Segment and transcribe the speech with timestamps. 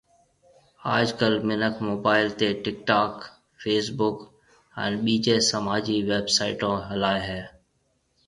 [0.95, 3.13] آج ڪل منک موبائل تيَ ٽِڪ ٽاڪ،
[3.61, 4.17] فيس بُڪ
[4.75, 7.41] ھان ٻيجيَ سماجِي ويب سائيٽون ھلائيَ ھيََََ